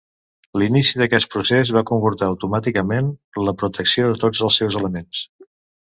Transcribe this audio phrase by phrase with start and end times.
[0.59, 3.13] L'inici d'aquest procés va comportar, automàticament,
[3.49, 5.25] la protecció de tots els seus elements.